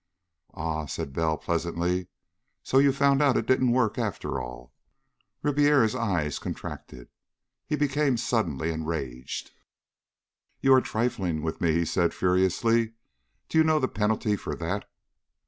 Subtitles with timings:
[0.55, 2.07] "Ah!" said Bell pleasantly.
[2.63, 4.73] "So you found out it didn't work, after all!"
[5.43, 7.07] Ribiera's eyes contracted.
[7.67, 9.51] He became suddenly enraged.
[10.59, 12.93] "You are trifling with me," he said furiously.
[13.47, 14.89] "Do you know the penalty for that?"